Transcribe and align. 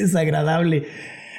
Desagradable. 0.00 0.86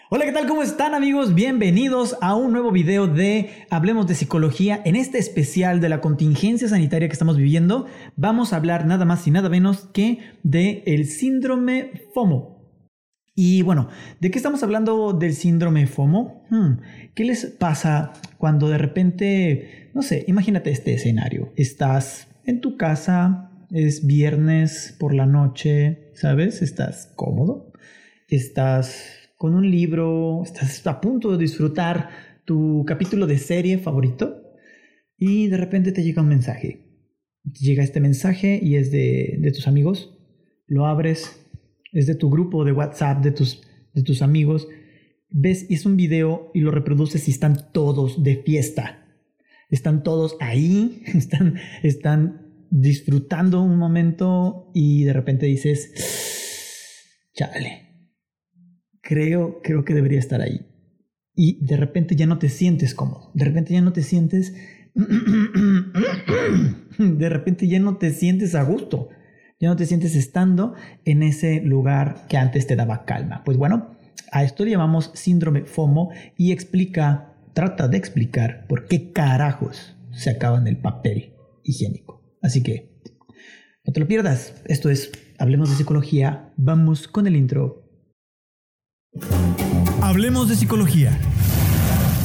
Hola, 0.10 0.26
¿qué 0.26 0.32
tal? 0.32 0.48
¿Cómo 0.48 0.64
están 0.64 0.96
amigos? 0.96 1.36
Bienvenidos 1.36 2.18
a 2.22 2.36
un 2.36 2.52
nuevo 2.52 2.72
video 2.72 3.08
de 3.08 3.52
Hablemos 3.70 4.08
de 4.08 4.16
Psicología. 4.16 4.82
En 4.84 4.96
este 4.96 5.20
especial 5.20 5.80
de 5.80 5.90
la 5.90 6.02
contingencia 6.02 6.68
sanitaria 6.68 7.08
que 7.08 7.14
estamos 7.14 7.38
viviendo, 7.38 7.86
vamos 8.16 8.52
a 8.52 8.56
hablar 8.56 8.86
nada 8.88 9.06
más 9.06 9.28
y 9.28 9.32
nada 9.32 9.50
menos 9.50 9.90
que 9.94 10.20
de 10.44 10.82
el 10.88 11.06
síndrome 11.06 11.92
FOMO. 12.14 12.58
Y 13.36 13.62
bueno, 13.62 13.90
¿de 14.20 14.32
qué 14.32 14.40
estamos 14.40 14.64
hablando 14.64 15.14
del 15.14 15.36
síndrome 15.36 15.86
FOMO? 15.86 16.46
Hmm, 16.50 16.80
¿Qué 17.14 17.26
les 17.26 17.46
pasa 17.46 18.14
cuando 18.40 18.70
de 18.70 18.80
repente, 18.80 19.92
no 19.94 20.02
sé, 20.02 20.26
imagínate 20.28 20.72
este 20.72 20.96
escenario. 20.96 21.54
Estás 21.56 22.28
en 22.46 22.62
tu 22.62 22.78
casa, 22.78 23.52
es 23.72 24.08
viernes 24.08 24.96
por 24.98 25.14
la 25.14 25.26
noche, 25.26 26.10
¿sabes? 26.14 26.62
Estás 26.62 27.12
cómodo, 27.16 27.67
estás 28.36 29.32
con 29.38 29.54
un 29.56 29.70
libro, 29.70 30.44
estás 30.44 30.86
a 30.88 31.00
punto 31.00 31.32
de 31.32 31.38
disfrutar 31.38 32.10
tu 32.46 32.84
capítulo 32.86 33.28
de 33.28 33.38
serie 33.38 33.78
favorito 33.78 34.44
y 35.18 35.48
de 35.48 35.58
repente 35.58 35.92
te 35.92 36.04
llega 36.04 36.22
un 36.22 36.30
mensaje. 36.30 36.84
llega 37.44 37.84
este 37.84 38.00
mensaje 38.00 38.60
y 38.62 38.76
es 38.76 38.92
de, 38.92 39.38
de, 39.40 39.52
tus 39.52 39.68
amigos, 39.68 40.18
lo 40.66 40.86
abres, 40.86 41.46
es 41.94 42.08
de 42.08 42.16
tu 42.16 42.30
grupo 42.30 42.66
de 42.66 42.74
WhatsApp, 42.74 43.24
de 43.24 43.32
tus, 43.32 43.62
de 43.94 44.04
tus 44.04 44.22
amigos, 44.22 44.68
ves, 45.30 45.66
es 45.70 45.86
un 45.86 45.96
video 45.96 46.52
y 46.54 46.60
lo 46.60 46.72
reproduces 46.72 47.28
y 47.28 47.32
están 47.32 47.72
todos 47.72 48.24
de 48.24 48.44
fiesta. 48.44 49.06
Están 49.70 50.04
todos 50.04 50.38
ahí, 50.40 51.04
están, 51.06 51.56
están 51.84 52.66
disfrutando 52.70 53.62
un 53.62 53.78
momento 53.78 54.72
y 54.74 55.04
de 55.06 55.14
repente 55.14 55.46
dices, 55.46 55.92
chale, 57.34 57.87
creo, 59.08 59.62
creo 59.64 59.86
que 59.86 59.94
debería 59.94 60.20
estar 60.20 60.42
ahí. 60.42 60.68
Y 61.34 61.66
de 61.66 61.78
repente 61.78 62.18
ya 62.18 62.26
no 62.26 62.40
te 62.40 62.50
sientes 62.50 62.94
cómodo, 62.94 63.32
de 63.34 63.46
repente 63.46 63.74
ya 63.74 63.80
no 63.82 63.94
te 63.94 64.02
sientes, 64.04 64.54
de 66.98 67.30
repente 67.30 67.70
ya 67.70 67.80
no 67.80 67.96
te 67.98 68.12
sientes 68.12 68.54
a 68.54 68.64
gusto, 68.64 69.08
ya 69.60 69.70
no 69.70 69.78
te 69.78 69.86
sientes 69.86 70.16
estando 70.16 70.74
en 71.06 71.24
ese 71.24 71.62
lugar 71.62 72.26
que 72.28 72.38
antes 72.38 72.68
te 72.68 72.76
daba 72.76 73.06
calma. 73.06 73.44
Pues 73.46 73.58
bueno, 73.58 73.96
a 74.32 74.44
esto 74.44 74.66
llamamos 74.66 75.12
síndrome 75.14 75.64
FOMO 75.64 76.12
y 76.36 76.52
explica, 76.52 77.34
trata 77.54 77.88
de 77.88 77.98
explicar 77.98 78.66
por 78.68 78.88
qué 78.88 79.14
carajos 79.14 79.96
se 80.12 80.32
acaban 80.32 80.68
el 80.68 80.78
papel 80.78 81.34
higiénico. 81.64 82.22
Así 82.42 82.62
que 82.62 83.00
no 83.86 83.94
te 83.94 84.02
lo 84.02 84.08
pierdas. 84.08 84.54
Esto 84.66 84.90
es 84.90 85.12
Hablemos 85.38 85.70
de 85.70 85.76
Psicología. 85.76 86.52
Vamos 86.58 87.08
con 87.08 87.26
el 87.28 87.38
intro 87.38 87.87
Hablemos 90.02 90.48
de 90.48 90.56
psicología. 90.56 91.18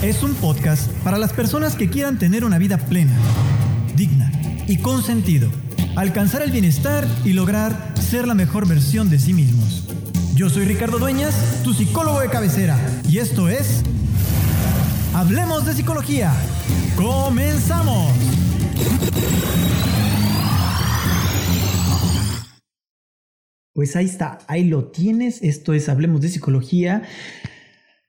Es 0.03 0.23
un 0.23 0.35
podcast 0.35 0.91
para 1.05 1.19
las 1.19 1.33
personas 1.33 1.75
que 1.75 1.91
quieran 1.91 2.19
tener 2.19 2.45
una 2.45 2.59
vida 2.59 2.79
plena, 2.79 3.17
digna 3.97 4.31
y 4.67 4.79
con 4.79 5.03
sentido, 5.03 5.49
alcanzar 5.97 6.43
el 6.43 6.51
bienestar 6.51 7.07
y 7.25 7.33
lograr 7.33 7.95
ser 8.01 8.27
la 8.29 8.35
mejor 8.35 8.69
versión 8.69 9.11
de 9.11 9.19
sí 9.19 9.35
mismos. 9.35 9.85
Yo 10.35 10.49
soy 10.49 10.65
Ricardo 10.65 10.99
Dueñas, 10.99 11.35
tu 11.65 11.75
psicólogo 11.75 12.21
de 12.21 12.29
cabecera, 12.31 12.79
y 13.09 13.19
esto 13.19 13.49
es 13.49 13.83
Hablemos 15.15 15.67
de 15.67 15.75
psicología. 15.75 16.33
¡Comenzamos! 16.97 18.13
Pues 23.73 23.97
ahí 23.97 24.05
está, 24.05 24.39
ahí 24.49 24.65
lo 24.65 24.87
tienes. 24.91 25.43
Esto 25.43 25.73
es 25.73 25.89
Hablemos 25.89 26.21
de 26.21 26.29
Psicología. 26.29 27.03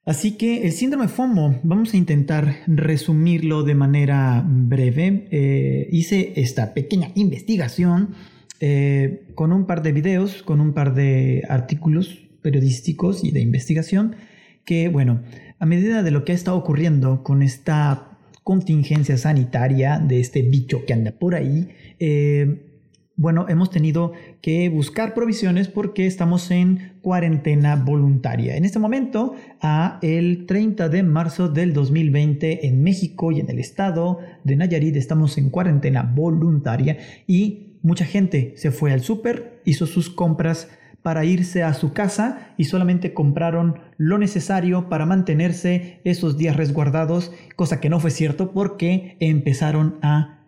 Así 0.05 0.31
que 0.31 0.65
el 0.65 0.73
síndrome 0.73 1.07
FOMO, 1.07 1.61
vamos 1.63 1.93
a 1.93 1.97
intentar 1.97 2.57
resumirlo 2.67 3.63
de 3.63 3.73
manera 3.73 4.43
breve. 4.45 5.27
Eh, 5.31 5.87
hice 5.91 6.33
esta 6.35 6.73
pequeña 6.73 7.11
investigación 7.15 8.13
eh, 8.59 9.25
con 9.35 9.53
un 9.53 9.65
par 9.65 9.81
de 9.81 9.93
videos, 9.93 10.43
con 10.43 10.59
un 10.59 10.73
par 10.73 10.93
de 10.93 11.43
artículos 11.47 12.19
periodísticos 12.41 13.23
y 13.23 13.31
de 13.31 13.39
investigación, 13.39 14.17
que 14.65 14.89
bueno, 14.89 15.23
a 15.59 15.65
medida 15.65 16.03
de 16.03 16.11
lo 16.11 16.25
que 16.25 16.33
ha 16.33 16.35
estado 16.35 16.57
ocurriendo 16.57 17.23
con 17.23 17.41
esta 17.41 18.17
contingencia 18.43 19.17
sanitaria 19.17 19.99
de 19.99 20.19
este 20.19 20.41
bicho 20.41 20.85
que 20.85 20.91
anda 20.91 21.13
por 21.13 21.35
ahí, 21.35 21.69
eh, 21.99 22.72
bueno, 23.15 23.45
hemos 23.47 23.69
tenido 23.69 24.13
que 24.41 24.69
buscar 24.69 25.13
provisiones 25.13 25.67
porque 25.67 26.07
estamos 26.07 26.49
en 26.49 26.93
cuarentena 27.01 27.75
voluntaria. 27.75 28.57
En 28.57 28.65
este 28.65 28.79
momento, 28.79 29.35
a 29.61 29.99
el 30.01 30.47
30 30.47 30.89
de 30.89 31.03
marzo 31.03 31.47
del 31.47 31.73
2020 31.73 32.65
en 32.65 32.81
México 32.81 33.31
y 33.31 33.39
en 33.39 33.49
el 33.49 33.59
estado 33.59 34.19
de 34.43 34.55
Nayarit 34.55 34.95
estamos 34.95 35.37
en 35.37 35.51
cuarentena 35.51 36.01
voluntaria 36.01 36.97
y 37.27 37.77
mucha 37.83 38.05
gente 38.05 38.53
se 38.57 38.71
fue 38.71 38.91
al 38.91 39.01
súper, 39.01 39.61
hizo 39.63 39.85
sus 39.85 40.09
compras 40.09 40.69
para 41.03 41.25
irse 41.25 41.61
a 41.61 41.73
su 41.73 41.93
casa 41.93 42.53
y 42.57 42.63
solamente 42.63 43.13
compraron 43.13 43.79
lo 43.97 44.17
necesario 44.17 44.89
para 44.89 45.05
mantenerse 45.05 45.99
esos 46.03 46.37
días 46.37 46.55
resguardados, 46.55 47.31
cosa 47.55 47.79
que 47.79 47.89
no 47.89 47.99
fue 47.99 48.09
cierto 48.09 48.53
porque 48.53 49.17
empezaron 49.19 49.99
a 50.01 50.42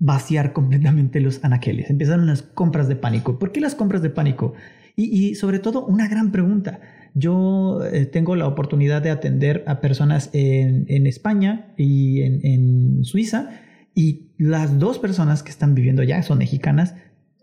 vaciar 0.00 0.54
completamente 0.54 1.20
los 1.20 1.44
anaqueles. 1.44 1.90
Empezaron 1.90 2.26
las 2.26 2.42
compras 2.42 2.88
de 2.88 2.96
pánico. 2.96 3.38
¿Por 3.38 3.52
qué 3.52 3.60
las 3.60 3.74
compras 3.74 4.02
de 4.02 4.10
pánico? 4.10 4.54
Y, 4.96 5.34
sobre 5.36 5.60
todo, 5.60 5.86
una 5.86 6.08
gran 6.08 6.32
pregunta. 6.32 6.80
Yo 7.14 7.80
eh, 7.84 8.06
tengo 8.06 8.36
la 8.36 8.46
oportunidad 8.46 9.02
de 9.02 9.10
atender 9.10 9.64
a 9.66 9.80
personas 9.80 10.30
en, 10.32 11.06
España 11.06 11.74
y 11.76 12.22
en, 12.22 13.04
Suiza 13.04 13.50
y 13.94 14.32
las 14.36 14.78
dos 14.78 14.98
personas 14.98 15.42
que 15.42 15.50
están 15.50 15.74
viviendo 15.74 16.02
allá, 16.02 16.22
son 16.22 16.38
mexicanas, 16.38 16.96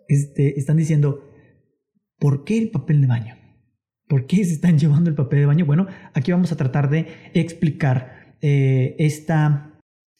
este, 0.07 0.59
están 0.59 0.77
diciendo, 0.77 1.23
¿por 2.19 2.43
qué 2.43 2.57
el 2.57 2.69
papel 2.69 3.01
de 3.01 3.07
baño? 3.07 3.35
¿Por 4.07 4.27
qué 4.27 4.43
se 4.45 4.53
están 4.53 4.77
llevando 4.79 5.09
el 5.09 5.15
papel 5.15 5.39
de 5.39 5.45
baño? 5.45 5.65
Bueno, 5.65 5.87
aquí 6.13 6.31
vamos 6.31 6.51
a 6.51 6.57
tratar 6.57 6.89
de 6.89 7.07
explicar 7.33 8.35
eh, 8.41 8.95
esta 8.99 9.76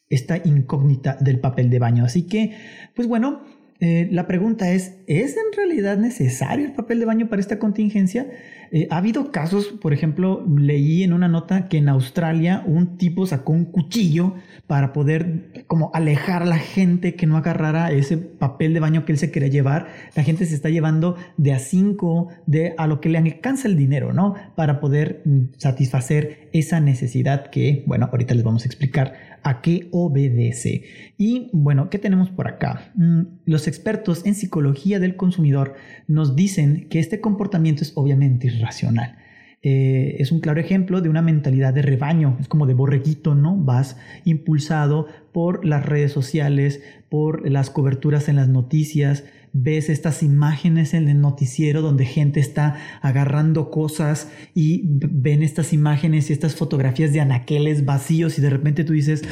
esta 0.09 0.37
incógnita 0.37 1.17
del 1.19 1.39
papel 1.39 1.69
de 1.69 1.79
baño. 1.79 2.05
Así 2.05 2.23
que, 2.23 2.55
pues 2.95 3.07
bueno, 3.07 3.41
eh, 3.79 4.07
la 4.11 4.25
pregunta 4.25 4.71
es, 4.71 4.95
¿es 5.05 5.37
en 5.37 5.55
realidad 5.55 5.97
necesario 5.97 6.65
el 6.65 6.73
papel 6.73 6.99
de 6.99 7.05
baño 7.05 7.29
para 7.29 7.39
esta 7.39 7.59
contingencia? 7.59 8.27
Eh, 8.71 8.87
ha 8.89 8.97
habido 8.97 9.31
casos, 9.31 9.67
por 9.67 9.93
ejemplo, 9.93 10.45
leí 10.57 11.03
en 11.03 11.13
una 11.13 11.27
nota 11.27 11.67
que 11.67 11.77
en 11.77 11.89
Australia 11.89 12.63
un 12.65 12.97
tipo 12.97 13.25
sacó 13.25 13.53
un 13.53 13.65
cuchillo 13.65 14.35
para 14.67 14.91
poder 14.91 15.65
como 15.67 15.91
alejar 15.93 16.43
a 16.43 16.45
la 16.45 16.57
gente 16.57 17.15
que 17.15 17.25
no 17.25 17.37
agarrara 17.37 17.91
ese 17.91 18.17
papel 18.17 18.73
de 18.73 18.79
baño 18.81 19.05
que 19.05 19.13
él 19.13 19.17
se 19.17 19.31
quería 19.31 19.49
llevar. 19.49 19.87
La 20.15 20.23
gente 20.23 20.45
se 20.45 20.55
está 20.55 20.69
llevando 20.69 21.15
de 21.37 21.53
a 21.53 21.59
cinco, 21.59 22.29
de 22.45 22.75
a 22.77 22.87
lo 22.87 22.99
que 22.99 23.09
le 23.09 23.17
alcanza 23.17 23.67
el 23.67 23.77
dinero, 23.77 24.13
¿no? 24.13 24.35
Para 24.55 24.79
poder 24.79 25.21
mm, 25.25 25.53
satisfacer 25.57 26.49
esa 26.51 26.79
necesidad 26.79 27.49
que, 27.49 27.83
bueno, 27.87 28.09
ahorita 28.11 28.33
les 28.33 28.43
vamos 28.43 28.63
a 28.63 28.65
explicar 28.65 29.13
a 29.43 29.61
qué 29.61 29.87
obedece. 29.91 30.83
Y 31.17 31.49
bueno, 31.53 31.89
¿qué 31.89 31.99
tenemos 31.99 32.29
por 32.29 32.47
acá? 32.47 32.91
Mm, 32.95 33.21
los 33.45 33.67
expertos 33.67 34.25
en 34.25 34.35
psicología 34.35 34.99
del 34.99 35.15
consumidor 35.15 35.75
nos 36.07 36.35
dicen 36.35 36.87
que 36.89 36.99
este 36.99 37.21
comportamiento 37.21 37.83
es 37.83 37.93
obviamente 37.95 38.49
irracional. 38.57 39.17
Eh, 39.63 40.17
es 40.19 40.31
un 40.31 40.39
claro 40.39 40.59
ejemplo 40.59 41.01
de 41.01 41.09
una 41.09 41.21
mentalidad 41.21 41.73
de 41.73 41.81
rebaño, 41.81 42.37
es 42.39 42.47
como 42.47 42.67
de 42.67 42.73
borreguito, 42.73 43.33
¿no? 43.33 43.57
Vas 43.57 43.97
impulsado 44.23 45.07
por 45.31 45.65
las 45.65 45.85
redes 45.85 46.11
sociales, 46.11 46.81
por 47.09 47.49
las 47.49 47.69
coberturas 47.69 48.29
en 48.29 48.35
las 48.35 48.49
noticias, 48.49 49.23
ves 49.53 49.89
estas 49.89 50.21
imágenes 50.23 50.93
en 50.93 51.07
el 51.07 51.19
noticiero 51.21 51.81
donde 51.81 52.05
gente 52.05 52.39
está 52.39 52.77
agarrando 53.01 53.71
cosas 53.71 54.31
y 54.53 54.83
ven 54.85 55.41
estas 55.41 55.73
imágenes 55.73 56.29
y 56.29 56.33
estas 56.33 56.55
fotografías 56.55 57.11
de 57.11 57.21
anaqueles 57.21 57.83
vacíos 57.83 58.37
y 58.37 58.41
de 58.41 58.49
repente 58.51 58.83
tú 58.83 58.93
dices, 58.93 59.23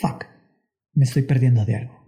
fuck, 0.00 0.24
me 0.92 1.04
estoy 1.04 1.22
perdiendo 1.22 1.64
de 1.64 1.76
algo. 1.76 2.03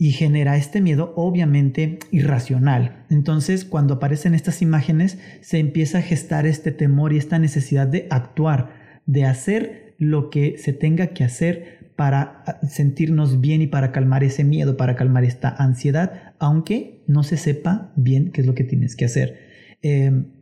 Y 0.00 0.12
genera 0.12 0.56
este 0.56 0.80
miedo 0.80 1.12
obviamente 1.14 1.98
irracional. 2.10 3.04
Entonces 3.10 3.66
cuando 3.66 3.94
aparecen 3.94 4.34
estas 4.34 4.62
imágenes 4.62 5.18
se 5.42 5.58
empieza 5.58 5.98
a 5.98 6.02
gestar 6.02 6.46
este 6.46 6.72
temor 6.72 7.12
y 7.12 7.18
esta 7.18 7.38
necesidad 7.38 7.86
de 7.86 8.06
actuar, 8.08 9.02
de 9.04 9.26
hacer 9.26 9.94
lo 9.98 10.30
que 10.30 10.56
se 10.56 10.72
tenga 10.72 11.08
que 11.08 11.22
hacer 11.22 11.92
para 11.96 12.42
ah, 12.46 12.66
sentirnos 12.66 13.42
bien 13.42 13.60
y 13.60 13.66
para 13.66 13.92
calmar 13.92 14.24
ese 14.24 14.42
miedo, 14.42 14.78
para 14.78 14.96
calmar 14.96 15.22
esta 15.22 15.50
ansiedad, 15.50 16.32
aunque 16.38 17.04
no 17.06 17.22
se 17.22 17.36
sepa 17.36 17.92
bien 17.94 18.32
qué 18.32 18.40
es 18.40 18.46
lo 18.46 18.54
que 18.54 18.64
tienes 18.64 18.96
que 18.96 19.04
hacer. 19.04 19.38
Em, 19.82 20.32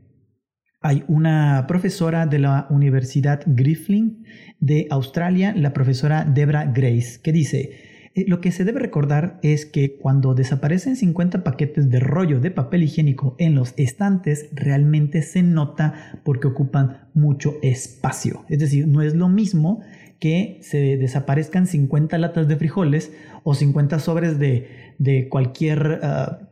hay 0.81 1.03
una 1.09 1.65
profesora 1.67 2.27
de 2.27 2.39
la 2.39 2.69
Universidad 2.71 3.43
Griffin 3.45 4.25
de 4.61 4.87
Australia, 4.91 5.53
la 5.57 5.73
profesora 5.73 6.25
Debra 6.25 6.65
Grace, 6.67 7.21
que 7.21 7.33
dice, 7.33 7.73
lo 8.15 8.41
que 8.41 8.53
se 8.53 8.65
debe 8.65 8.81
recordar 8.81 9.39
es 9.43 9.67
que 9.67 9.97
cuando 9.97 10.35
desaparecen 10.35 10.97
50 10.97 11.45
paquetes 11.45 11.91
de 11.91 12.01
rollo 12.01 12.41
de 12.41 12.51
papel 12.51 12.83
higiénico 12.83 13.37
en 13.39 13.55
los 13.55 13.75
estantes, 13.77 14.49
realmente 14.53 15.23
se 15.23 15.43
nota 15.43 16.21
porque 16.25 16.49
ocupan 16.49 17.09
mucho 17.15 17.57
espacio. 17.63 18.45
Es 18.49 18.59
decir, 18.59 18.89
no 18.89 19.03
es 19.03 19.15
lo 19.15 19.29
mismo 19.29 19.81
que 20.19 20.59
se 20.63 20.97
desaparezcan 20.97 21.67
50 21.67 22.19
latas 22.19 22.49
de 22.49 22.57
frijoles 22.57 23.13
o 23.45 23.55
50 23.55 23.99
sobres 24.01 24.39
de, 24.39 25.29
cualquier 25.31 26.01
ah, 26.03 26.49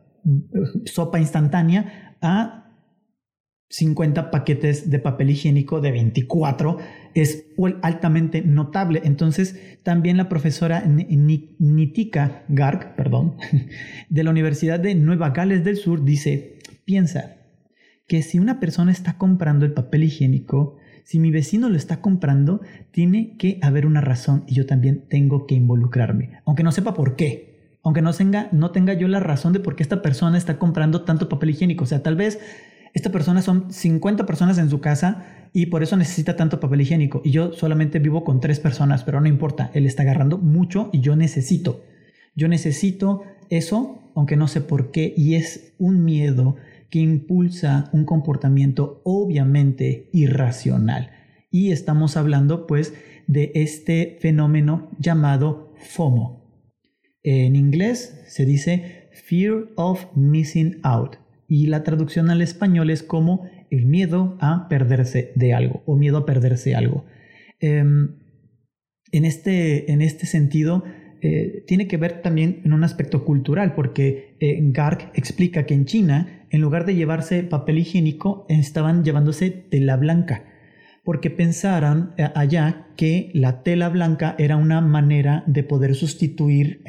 sopa 0.85 1.19
instantánea 1.19 2.15
a 2.21 2.66
50 3.69 4.31
paquetes 4.31 4.89
de 4.89 4.99
papel 4.99 5.29
higiénico 5.31 5.81
de 5.81 5.91
24 5.91 6.77
es 7.13 7.47
altamente 7.81 8.41
notable. 8.41 9.01
Entonces, 9.03 9.79
también 9.83 10.17
la 10.17 10.29
profesora 10.29 10.83
Nitika 10.85 12.45
Garg, 12.47 12.95
perdón, 12.95 13.35
de 14.09 14.23
la 14.23 14.29
Universidad 14.29 14.79
de 14.79 14.95
Nueva 14.95 15.31
Gales 15.31 15.63
del 15.63 15.77
Sur 15.77 16.05
dice, 16.05 16.59
piensa 16.85 17.37
que 18.07 18.21
si 18.21 18.39
una 18.39 18.59
persona 18.59 18.91
está 18.91 19.17
comprando 19.17 19.65
el 19.65 19.73
papel 19.73 20.05
higiénico, 20.05 20.77
si 21.03 21.19
mi 21.19 21.31
vecino 21.31 21.69
lo 21.69 21.75
está 21.75 22.01
comprando, 22.01 22.61
tiene 22.91 23.35
que 23.37 23.59
haber 23.61 23.85
una 23.85 24.01
razón 24.01 24.43
y 24.47 24.55
yo 24.55 24.65
también 24.65 25.05
tengo 25.09 25.45
que 25.45 25.55
involucrarme, 25.55 26.41
aunque 26.45 26.63
no 26.63 26.71
sepa 26.71 26.93
por 26.93 27.15
qué, 27.15 27.77
aunque 27.83 28.01
no 28.01 28.13
tenga, 28.13 28.49
no 28.51 28.71
tenga 28.71 28.93
yo 28.93 29.07
la 29.07 29.19
razón 29.19 29.53
de 29.53 29.59
por 29.59 29.75
qué 29.75 29.83
esta 29.83 30.01
persona 30.01 30.37
está 30.37 30.57
comprando 30.57 31.03
tanto 31.03 31.29
papel 31.29 31.51
higiénico. 31.51 31.85
O 31.85 31.87
sea, 31.87 32.03
tal 32.03 32.17
vez 32.17 32.39
esta 32.93 33.11
persona 33.11 33.41
son 33.41 33.71
50 33.71 34.25
personas 34.25 34.57
en 34.57 34.69
su 34.69 34.79
casa 34.79 35.49
y 35.53 35.67
por 35.67 35.83
eso 35.83 35.97
necesita 35.97 36.35
tanto 36.35 36.59
papel 36.59 36.81
higiénico. 36.81 37.21
Y 37.23 37.31
yo 37.31 37.53
solamente 37.53 37.99
vivo 37.99 38.23
con 38.23 38.39
tres 38.39 38.59
personas, 38.59 39.03
pero 39.03 39.21
no 39.21 39.27
importa, 39.27 39.71
él 39.73 39.85
está 39.85 40.03
agarrando 40.03 40.37
mucho 40.37 40.89
y 40.93 41.01
yo 41.01 41.15
necesito. 41.15 41.83
Yo 42.35 42.47
necesito 42.47 43.23
eso, 43.49 44.11
aunque 44.15 44.35
no 44.35 44.47
sé 44.47 44.61
por 44.61 44.91
qué, 44.91 45.13
y 45.17 45.35
es 45.35 45.73
un 45.77 46.03
miedo 46.03 46.55
que 46.89 46.99
impulsa 46.99 47.89
un 47.91 48.05
comportamiento 48.05 49.01
obviamente 49.03 50.09
irracional. 50.13 51.11
Y 51.51 51.71
estamos 51.71 52.17
hablando 52.17 52.67
pues 52.67 52.93
de 53.27 53.51
este 53.55 54.17
fenómeno 54.21 54.89
llamado 54.99 55.73
FOMO. 55.77 56.45
En 57.23 57.55
inglés 57.55 58.23
se 58.27 58.45
dice 58.45 59.09
Fear 59.11 59.69
of 59.75 60.05
Missing 60.15 60.79
Out 60.83 61.17
y 61.47 61.67
la 61.67 61.83
traducción 61.83 62.29
al 62.29 62.41
español 62.41 62.89
es 62.89 63.03
como 63.03 63.49
el 63.69 63.85
miedo 63.85 64.37
a 64.41 64.67
perderse 64.69 65.31
de 65.35 65.53
algo 65.53 65.83
o 65.85 65.95
miedo 65.95 66.17
a 66.17 66.25
perderse 66.25 66.75
algo. 66.75 67.05
Em, 67.59 68.15
en, 69.11 69.25
este, 69.25 69.91
en 69.91 70.01
este 70.01 70.25
sentido, 70.25 70.83
eh, 71.21 71.63
tiene 71.65 71.87
que 71.87 71.97
ver 71.97 72.21
también 72.21 72.61
en 72.63 72.73
un 72.73 72.83
aspecto 72.83 73.25
cultural, 73.25 73.73
porque 73.73 74.37
eh, 74.39 74.59
Garg 74.71 75.11
explica 75.15 75.65
que 75.65 75.73
en 75.73 75.85
China, 75.85 76.45
en 76.51 76.61
lugar 76.61 76.85
de 76.85 76.95
llevarse 76.95 77.43
papel 77.43 77.79
higiénico, 77.79 78.45
estaban 78.49 79.03
llevándose 79.03 79.49
tela 79.49 79.95
blanca, 79.95 80.43
porque 81.03 81.29
pensaron 81.31 82.13
eh, 82.17 82.29
allá 82.35 82.87
que 82.95 83.31
la 83.33 83.63
tela 83.63 83.89
blanca 83.89 84.35
era 84.37 84.57
una 84.57 84.81
manera 84.81 85.43
de 85.47 85.63
poder 85.63 85.95
sustituir 85.95 86.83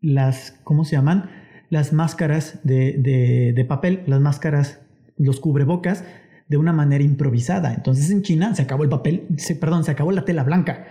las, 0.00 0.58
¿cómo 0.64 0.84
se 0.84 0.96
llaman? 0.96 1.39
Las 1.70 1.92
máscaras 1.92 2.58
de, 2.64 3.64
papel, 3.68 4.02
las 4.06 4.20
máscaras, 4.20 4.80
los 5.16 5.40
cubrebocas, 5.40 6.04
de 6.48 6.56
una 6.56 6.72
manera 6.72 7.04
improvisada. 7.04 7.72
Entonces 7.72 8.10
en 8.10 8.22
China 8.22 8.54
se 8.56 8.62
acabó 8.62 8.82
el 8.82 8.90
papel, 8.90 9.28
perdón, 9.60 9.84
se 9.84 9.92
acabó 9.92 10.10
la 10.10 10.24
tela 10.24 10.42
blanca, 10.42 10.84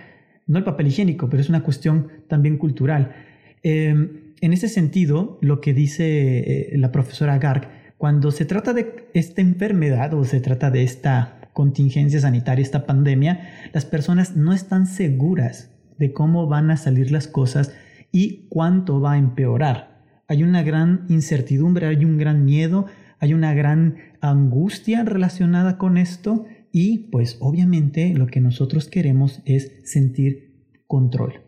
no 0.48 0.58
el 0.58 0.64
papel 0.64 0.88
higiénico, 0.88 1.30
pero 1.30 1.42
es 1.42 1.50
una 1.50 1.64
cuestión 1.64 2.08
también 2.30 2.58
cultural. 2.58 3.14
Em, 3.62 4.34
en 4.40 4.54
ese 4.54 4.70
sentido, 4.70 5.38
lo 5.42 5.60
que 5.60 5.74
dice 5.74 6.74
eh, 6.74 6.78
la 6.78 6.94
profesora 6.94 7.38
Garg, 7.38 7.70
cuando 7.98 8.31
se 8.31 8.46
trata 8.46 8.72
de 8.72 9.10
esta 9.14 9.42
enfermedad 9.42 10.14
o 10.14 10.24
se 10.24 10.40
trata 10.40 10.72
de 10.72 10.84
esta 10.84 11.50
contingencia 11.52 12.22
sanitaria, 12.22 12.64
esta 12.64 12.86
pandemia, 12.86 13.70
las 13.74 13.84
personas 13.84 14.38
no 14.38 14.54
están 14.54 14.88
seguras 14.88 15.72
de 15.98 16.14
cómo 16.14 16.48
van 16.48 16.72
a 16.72 16.78
salir 16.78 17.12
las 17.12 17.28
cosas 17.28 17.74
y 18.14 18.48
cuánto 18.48 19.02
va 19.02 19.14
a 19.14 19.18
empeorar 19.18 19.99
hay 20.30 20.44
una 20.44 20.62
gran 20.62 21.06
incertidumbre, 21.10 21.88
hay 21.88 22.06
un 22.06 22.18
gran 22.18 22.46
miedo, 22.46 22.86
hay 23.20 23.34
una 23.34 23.54
gran 23.56 23.98
angustia 24.22 25.04
relacionada 25.04 25.80
con 25.80 25.98
esto 25.98 26.46
y 26.72 27.10
pues 27.10 27.38
obviamente 27.42 28.14
lo 28.14 28.28
que 28.28 28.40
nosotros 28.40 28.88
queremos 28.88 29.42
es 29.46 29.81
sentir 29.84 30.68
control 30.86 31.42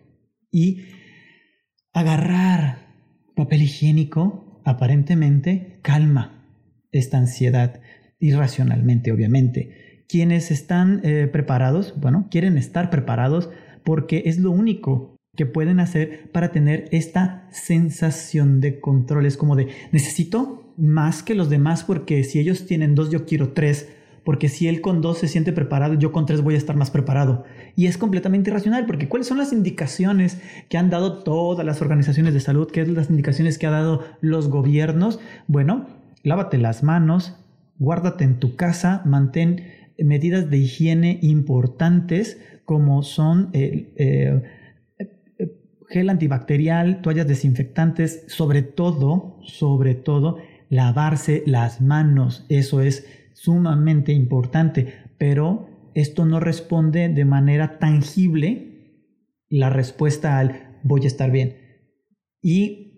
y 0.52 0.82
agarrar 1.94 2.80
papel 3.36 3.62
higiénico 3.62 4.62
aparentemente 4.66 5.80
calma 5.84 6.44
esta 6.92 7.20
ansiedad 7.20 7.82
irracionalmente 8.20 9.12
obviamente. 9.12 10.06
Quienes 10.10 10.50
están 10.50 11.02
eh, 11.04 11.30
preparados, 11.32 11.94
bueno, 12.02 12.28
quieren 12.32 12.58
estar 12.58 12.90
preparados 12.90 13.52
porque 13.84 14.24
es 14.26 14.40
lo 14.40 14.50
único 14.50 15.11
que 15.36 15.46
pueden 15.46 15.80
hacer 15.80 16.30
para 16.32 16.52
tener 16.52 16.90
esta 16.92 17.48
sensación 17.52 18.60
de 18.60 18.80
control. 18.80 19.26
Es 19.26 19.38
como 19.38 19.56
de, 19.56 19.70
necesito 19.92 20.74
más 20.78 21.24
que 21.24 21.36
los 21.36 21.50
demás 21.50 21.84
porque 21.84 22.24
si 22.24 22.40
ellos 22.40 22.66
tienen 22.66 22.96
dos, 22.96 23.12
yo 23.12 23.26
quiero 23.26 23.54
tres. 23.54 23.90
Porque 24.24 24.50
si 24.50 24.68
él 24.68 24.82
con 24.82 25.02
dos 25.02 25.18
se 25.18 25.28
siente 25.28 25.52
preparado, 25.52 25.96
yo 25.96 26.12
con 26.12 26.28
tres 26.28 26.42
voy 26.42 26.54
a 26.54 26.58
estar 26.58 26.76
más 26.76 26.92
preparado. 26.92 27.44
Y 27.76 27.88
es 27.88 27.98
completamente 27.98 28.52
irracional, 28.52 28.86
porque 28.86 29.10
¿cuáles 29.10 29.28
son 29.28 29.40
las 29.40 29.52
indicaciones 29.52 30.40
que 30.70 30.78
han 30.78 30.92
dado 30.92 31.24
todas 31.24 31.66
las 31.66 31.82
organizaciones 31.82 32.34
de 32.36 32.40
salud? 32.40 32.70
¿Qué 32.72 32.86
son 32.86 32.94
las 32.94 33.10
indicaciones 33.10 33.58
que 33.58 33.66
han 33.66 33.74
dado 33.74 34.04
los 34.20 34.50
gobiernos? 34.50 35.20
Bueno, 35.48 35.88
lávate 36.22 36.60
las 36.60 36.84
manos, 36.84 37.36
guárdate 37.80 38.26
en 38.26 38.38
tu 38.40 38.56
casa, 38.56 39.02
mantén 39.06 39.66
medidas 39.98 40.52
de 40.52 40.58
higiene 40.58 41.18
importantes 41.24 42.40
como 42.66 43.02
son... 43.02 43.50
Eh, 43.54 44.44
gel 45.92 46.10
antibacterial, 46.10 47.02
toallas 47.02 47.28
desinfectantes, 47.28 48.24
sobre 48.28 48.62
todo, 48.62 49.38
sobre 49.44 49.94
todo, 49.94 50.38
lavarse 50.70 51.44
las 51.46 51.82
manos. 51.82 52.46
Eso 52.50 52.82
es 52.82 53.08
sumamente 53.34 54.14
importante, 54.14 54.94
pero 55.18 55.68
esto 55.94 56.26
no 56.26 56.40
responde 56.40 57.10
de 57.10 57.26
manera 57.26 57.78
tangible 57.80 58.68
la 59.50 59.70
respuesta 59.70 60.40
al 60.40 60.78
voy 60.84 61.04
a 61.04 61.08
estar 61.08 61.30
bien. 61.30 61.58
Y 62.42 62.92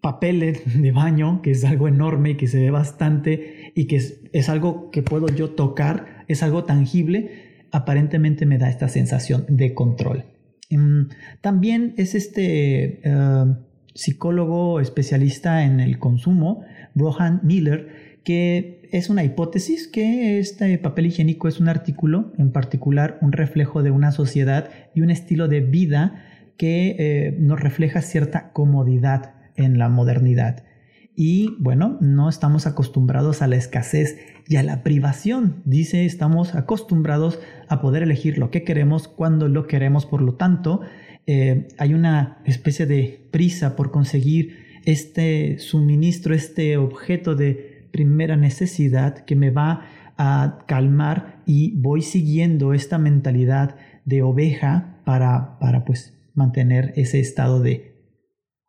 papeles 0.00 0.62
de 0.82 0.90
baño, 0.90 1.40
que 1.42 1.52
es 1.52 1.64
algo 1.64 1.86
enorme 1.88 2.30
y 2.30 2.36
que 2.36 2.48
se 2.48 2.60
ve 2.60 2.70
bastante 2.70 3.72
y 3.74 3.86
que 3.86 3.96
es, 3.96 4.20
es 4.32 4.48
algo 4.48 4.90
que 4.90 5.02
puedo 5.02 5.28
yo 5.28 5.50
tocar, 5.50 6.24
es 6.28 6.42
algo 6.42 6.64
tangible, 6.64 7.68
aparentemente 7.70 8.46
me 8.46 8.58
da 8.58 8.68
esta 8.68 8.88
sensación 8.88 9.46
de 9.48 9.74
control. 9.74 10.31
Em, 10.72 11.08
también 11.42 11.92
es 11.98 12.14
este 12.14 13.00
eh, 13.04 13.54
psicólogo 13.94 14.80
especialista 14.80 15.64
en 15.64 15.80
el 15.80 15.98
consumo, 15.98 16.64
Rohan 16.94 17.40
Miller, 17.42 18.20
que 18.24 18.88
es 18.90 19.10
una 19.10 19.22
hipótesis 19.22 19.86
que 19.86 20.38
este 20.38 20.78
papel 20.78 21.06
higiénico 21.06 21.48
es 21.48 21.60
un 21.60 21.68
artículo, 21.68 22.32
en 22.38 22.52
particular 22.52 23.18
un 23.20 23.32
reflejo 23.32 23.82
de 23.82 23.90
una 23.90 24.12
sociedad 24.12 24.70
y 24.94 25.02
un 25.02 25.10
estilo 25.10 25.46
de 25.46 25.60
vida 25.60 26.24
que 26.56 26.96
eh, 26.98 27.36
nos 27.38 27.60
refleja 27.60 28.00
cierta 28.00 28.52
comodidad 28.52 29.34
en 29.56 29.78
la 29.78 29.90
modernidad. 29.90 30.64
Y 31.14 31.56
bueno, 31.58 31.98
no 32.00 32.28
estamos 32.28 32.66
acostumbrados 32.66 33.42
a 33.42 33.46
la 33.46 33.56
escasez 33.56 34.18
y 34.48 34.56
a 34.56 34.62
la 34.62 34.82
privación. 34.82 35.62
Dice, 35.64 36.04
estamos 36.04 36.54
acostumbrados 36.54 37.38
a 37.68 37.80
poder 37.80 38.02
elegir 38.02 38.38
lo 38.38 38.50
que 38.50 38.64
queremos 38.64 39.08
cuando 39.08 39.48
lo 39.48 39.66
queremos. 39.66 40.06
Por 40.06 40.22
lo 40.22 40.34
tanto, 40.34 40.80
eh, 41.26 41.68
hay 41.78 41.94
una 41.94 42.38
especie 42.44 42.86
de 42.86 43.28
prisa 43.30 43.76
por 43.76 43.90
conseguir 43.90 44.58
este 44.84 45.58
suministro, 45.58 46.34
este 46.34 46.76
objeto 46.76 47.34
de 47.34 47.86
primera 47.92 48.36
necesidad 48.36 49.24
que 49.24 49.36
me 49.36 49.50
va 49.50 49.86
a 50.16 50.64
calmar 50.66 51.42
y 51.46 51.72
voy 51.76 52.02
siguiendo 52.02 52.74
esta 52.74 52.98
mentalidad 52.98 53.76
de 54.04 54.22
oveja 54.22 54.96
para, 55.04 55.58
para 55.58 55.84
pues 55.84 56.14
mantener 56.34 56.92
ese 56.96 57.20
estado 57.20 57.60
de 57.60 57.91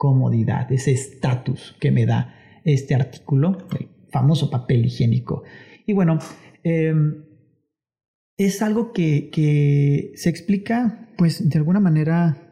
comodidad, 0.03 0.69
ese 0.69 0.91
estatus 0.91 1.77
que 1.79 1.89
me 1.89 2.05
da 2.05 2.35
este 2.65 2.93
artículo, 2.93 3.57
el 3.79 3.87
famoso 4.11 4.49
papel 4.49 4.85
higiénico. 4.85 5.43
Y 5.85 5.93
bueno, 5.93 6.19
em, 6.61 7.23
es 8.35 8.61
algo 8.61 8.91
que, 8.91 10.11
se 10.15 10.29
explica, 10.29 11.07
pues 11.17 11.49
de 11.49 11.57
alguna 11.57 11.79
manera, 11.79 12.51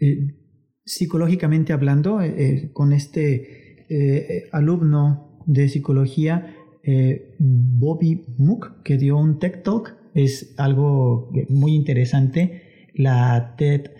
eh, 0.00 0.34
psicológicamente 0.84 1.72
hablando, 1.72 2.20
eh, 2.20 2.34
eh, 2.36 2.72
con 2.72 2.92
este 2.92 3.76
alumno 4.50 5.40
de 5.46 5.68
psicología, 5.68 6.52
Bobby 7.38 8.24
Mook, 8.38 8.82
que 8.82 8.98
dio 8.98 9.16
un 9.16 9.38
TED 9.38 9.62
Talk, 9.62 9.96
es 10.14 10.54
algo 10.58 11.30
muy 11.48 11.74
interesante. 11.74 12.90
La 12.92 13.54
TED 13.56 13.97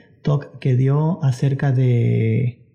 Que 0.61 0.77
dio 0.77 1.23
acerca 1.25 1.73
de 1.73 2.67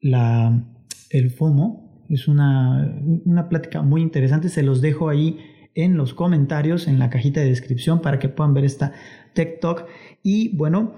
la, 0.00 0.64
el 1.10 1.30
FOMO. 1.30 2.06
Es 2.08 2.28
una, 2.28 3.00
una 3.24 3.48
plática 3.48 3.82
muy 3.82 4.02
interesante. 4.02 4.48
Se 4.48 4.62
los 4.62 4.80
dejo 4.80 5.08
ahí 5.08 5.38
en 5.74 5.96
los 5.96 6.14
comentarios, 6.14 6.88
en 6.88 6.98
la 6.98 7.10
cajita 7.10 7.40
de 7.40 7.48
descripción 7.48 8.00
para 8.02 8.18
que 8.18 8.28
puedan 8.28 8.54
ver 8.54 8.64
esta 8.64 8.92
Tech 9.34 9.60
Talk. 9.60 9.86
Y 10.22 10.56
bueno, 10.56 10.94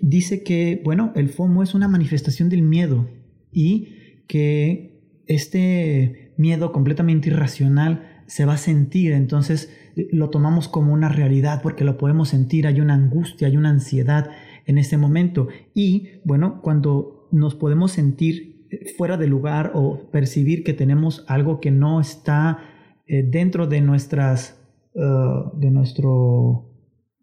dice 0.00 0.42
que, 0.42 0.80
bueno, 0.84 1.12
el 1.16 1.28
FOMO 1.28 1.62
es 1.62 1.74
una 1.74 1.88
manifestación 1.88 2.48
del 2.48 2.62
miedo 2.62 3.08
y 3.50 4.22
que 4.26 5.22
este 5.26 6.34
miedo 6.36 6.72
completamente 6.72 7.28
irracional 7.28 8.08
se 8.26 8.44
va 8.44 8.54
a 8.54 8.58
sentir, 8.58 9.12
entonces 9.12 9.70
lo 10.10 10.30
tomamos 10.30 10.68
como 10.68 10.92
una 10.92 11.08
realidad 11.08 11.60
porque 11.62 11.84
lo 11.84 11.98
podemos 11.98 12.30
sentir, 12.30 12.66
hay 12.66 12.80
una 12.80 12.94
angustia, 12.94 13.48
hay 13.48 13.56
una 13.56 13.68
ansiedad 13.68 14.30
en 14.66 14.78
ese 14.78 14.96
momento. 14.96 15.48
Y 15.74 16.20
bueno, 16.24 16.60
cuando 16.62 17.28
nos 17.30 17.54
podemos 17.54 17.92
sentir 17.92 18.52
fuera 18.96 19.16
de 19.16 19.26
lugar 19.26 19.72
o 19.74 20.10
percibir 20.10 20.64
que 20.64 20.72
tenemos 20.72 21.24
algo 21.28 21.60
que 21.60 21.70
no 21.70 22.00
está 22.00 22.58
eh, 23.06 23.22
dentro 23.22 23.66
de 23.66 23.80
nuestras, 23.80 24.58
uh, 24.94 25.58
de 25.58 25.70
nuestro, 25.70 26.68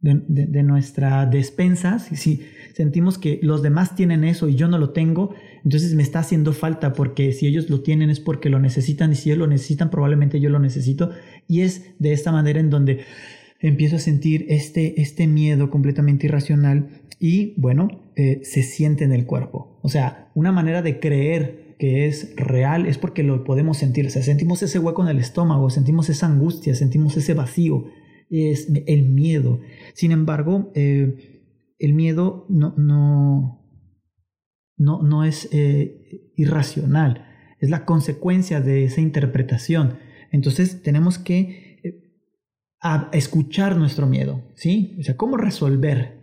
de, 0.01 0.63
nuestra 0.63 1.25
despensa, 1.25 1.99
si, 1.99 2.41
sentimos 2.73 3.17
que 3.17 3.39
los 3.41 3.61
demás 3.61 3.95
tienen 3.95 4.23
eso 4.23 4.47
y 4.47 4.55
yo 4.55 4.67
no 4.67 4.77
lo 4.77 4.91
tengo, 4.91 5.33
entonces 5.63 5.95
me 5.95 6.03
está 6.03 6.19
haciendo 6.19 6.53
falta 6.53 6.93
porque 6.93 7.33
si 7.33 7.47
ellos 7.47 7.69
lo 7.69 7.81
tienen 7.81 8.09
es 8.09 8.19
porque 8.19 8.49
lo 8.49 8.59
necesitan 8.59 9.11
y 9.11 9.15
si 9.15 9.29
ellos 9.29 9.39
lo 9.39 9.47
necesitan 9.47 9.89
probablemente 9.89 10.39
yo 10.39 10.49
lo 10.49 10.59
necesito 10.59 11.09
y 11.47 11.61
es 11.61 11.93
de 11.99 12.13
esta 12.13 12.31
manera 12.31 12.61
en 12.61 12.69
donde 12.69 13.01
empiezo 13.59 13.97
a 13.97 13.99
sentir 13.99 14.45
este, 14.49 15.01
este 15.01 15.27
miedo 15.27 15.69
completamente 15.69 16.27
irracional 16.27 17.01
y 17.19 17.53
bueno, 17.59 17.89
eh, 18.15 18.39
se 18.43 18.63
siente 18.63 19.03
en 19.03 19.11
el 19.11 19.25
cuerpo. 19.25 19.79
O 19.81 19.89
sea, 19.89 20.31
una 20.33 20.51
manera 20.51 20.81
de 20.81 20.99
creer 20.99 21.75
que 21.77 22.07
es 22.07 22.35
real 22.35 22.85
es 22.85 22.97
porque 22.97 23.23
lo 23.23 23.43
podemos 23.43 23.77
sentir. 23.77 24.05
O 24.07 24.09
sea, 24.09 24.21
sentimos 24.21 24.61
ese 24.63 24.79
hueco 24.79 25.03
en 25.03 25.09
el 25.09 25.19
estómago, 25.19 25.69
sentimos 25.69 26.09
esa 26.09 26.27
angustia, 26.27 26.75
sentimos 26.75 27.15
ese 27.17 27.33
vacío, 27.33 27.85
es 28.29 28.67
el 28.85 29.03
miedo. 29.03 29.59
Sin 29.93 30.11
embargo, 30.11 30.71
eh, 30.75 31.45
el 31.79 31.93
miedo 31.93 32.45
no, 32.49 32.73
no, 32.77 33.65
no, 34.77 35.01
no 35.01 35.23
es 35.23 35.49
eh, 35.51 36.31
irracional, 36.35 37.25
es 37.59 37.69
la 37.69 37.85
consecuencia 37.85 38.61
de 38.61 38.83
esa 38.85 39.01
interpretación. 39.01 39.97
Entonces 40.31 40.83
tenemos 40.83 41.17
que 41.17 41.58
a 42.81 43.09
escuchar 43.11 43.77
nuestro 43.77 44.07
miedo, 44.07 44.43
¿sí? 44.55 44.95
O 44.99 45.03
sea, 45.03 45.17
¿cómo 45.17 45.37
resolver 45.37 46.19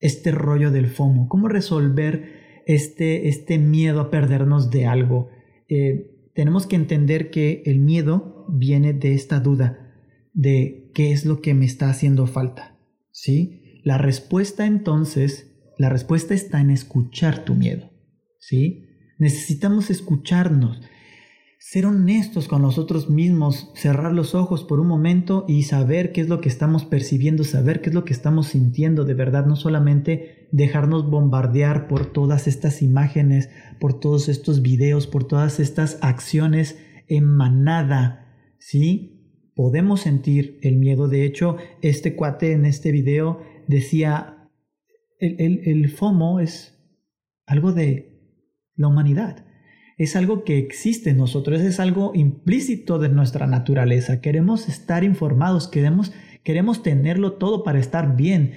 este 0.00 0.30
rollo 0.30 0.70
del 0.70 0.86
FOMO? 0.86 1.28
¿Cómo 1.28 1.48
resolver 1.48 2.62
este, 2.66 3.28
este 3.28 3.58
miedo 3.58 4.00
a 4.00 4.10
perdernos 4.10 4.70
de 4.70 4.86
algo? 4.86 5.28
Eh, 5.68 6.30
tenemos 6.34 6.66
que 6.66 6.76
entender 6.76 7.30
que 7.30 7.62
el 7.66 7.80
miedo 7.80 8.46
viene 8.48 8.92
de 8.92 9.14
esta 9.14 9.40
duda 9.40 9.92
de 10.32 10.90
qué 10.94 11.12
es 11.12 11.24
lo 11.24 11.40
que 11.40 11.54
me 11.54 11.64
está 11.64 11.88
haciendo 11.88 12.26
falta, 12.26 12.76
¿sí? 13.10 13.80
La 13.84 13.98
respuesta 13.98 14.66
entonces, 14.66 15.52
la 15.78 15.88
respuesta 15.88 16.34
está 16.34 16.60
en 16.60 16.70
escuchar 16.70 17.44
tu 17.44 17.54
miedo, 17.54 17.90
¿sí? 18.40 18.86
Necesitamos 19.18 19.90
escucharnos 19.90 20.80
ser 21.66 21.86
honestos 21.86 22.46
con 22.46 22.60
nosotros 22.60 23.08
mismos, 23.08 23.72
cerrar 23.74 24.12
los 24.12 24.34
ojos 24.34 24.64
por 24.64 24.80
un 24.80 24.86
momento 24.86 25.46
y 25.48 25.62
saber 25.62 26.12
qué 26.12 26.20
es 26.20 26.28
lo 26.28 26.42
que 26.42 26.50
estamos 26.50 26.84
percibiendo, 26.84 27.42
saber 27.42 27.80
qué 27.80 27.88
es 27.88 27.94
lo 27.94 28.04
que 28.04 28.12
estamos 28.12 28.48
sintiendo 28.48 29.06
de 29.06 29.14
verdad, 29.14 29.46
no 29.46 29.56
solamente 29.56 30.46
dejarnos 30.52 31.08
bombardear 31.08 31.88
por 31.88 32.04
todas 32.04 32.48
estas 32.48 32.82
imágenes, 32.82 33.48
por 33.80 33.98
todos 33.98 34.28
estos 34.28 34.60
videos, 34.60 35.06
por 35.06 35.24
todas 35.24 35.58
estas 35.58 35.98
acciones 36.02 36.78
en 37.08 37.24
manada, 37.24 38.26
¿sí? 38.58 39.50
Podemos 39.56 40.02
sentir 40.02 40.58
el 40.60 40.76
miedo. 40.76 41.08
De 41.08 41.24
hecho, 41.24 41.56
este 41.80 42.14
cuate 42.14 42.52
en 42.52 42.66
este 42.66 42.92
video 42.92 43.40
decía, 43.68 44.50
el, 45.18 45.36
el, 45.40 45.60
el 45.64 45.88
FOMO 45.88 46.40
es 46.40 46.78
algo 47.46 47.72
de 47.72 48.20
la 48.76 48.88
humanidad 48.88 49.46
es 49.96 50.16
algo 50.16 50.44
que 50.44 50.58
existe 50.58 51.10
en 51.10 51.18
nosotros, 51.18 51.60
es 51.60 51.80
algo 51.80 52.12
implícito 52.14 52.98
de 52.98 53.08
nuestra 53.08 53.46
naturaleza. 53.46 54.20
Queremos 54.20 54.68
estar 54.68 55.04
informados, 55.04 55.68
queremos, 55.68 56.12
queremos 56.42 56.82
tenerlo 56.82 57.34
todo 57.34 57.62
para 57.62 57.78
estar 57.78 58.16
bien. 58.16 58.54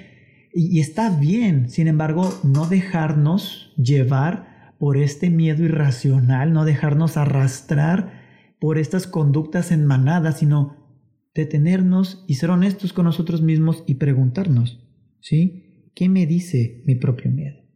Y, 0.54 0.78
y 0.78 0.80
está 0.80 1.10
bien, 1.10 1.70
sin 1.70 1.88
embargo, 1.88 2.34
no 2.44 2.68
dejarnos 2.68 3.74
llevar 3.78 4.74
por 4.80 4.98
este 4.98 5.30
miedo 5.30 5.64
irracional, 5.64 6.54
no 6.54 6.66
dejarnos 6.66 7.18
arrastrar 7.18 8.26
por 8.60 8.78
estas 8.78 9.06
conductas 9.08 9.72
en 9.72 9.86
manada, 9.86 10.32
sino 10.32 10.76
detenernos 11.36 12.24
y 12.28 12.36
ser 12.36 12.50
honestos 12.50 12.94
con 12.94 13.06
nosotros 13.06 13.42
mismos 13.42 13.84
y 13.86 13.96
preguntarnos, 13.96 14.84
¿sí? 15.20 15.92
¿Qué 15.94 16.10
me 16.10 16.26
dice 16.26 16.82
mi 16.86 16.96
propio 16.96 17.32
miedo? 17.32 17.67